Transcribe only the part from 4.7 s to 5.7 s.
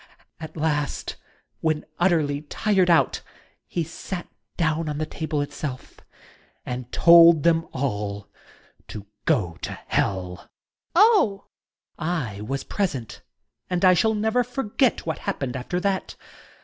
on the table it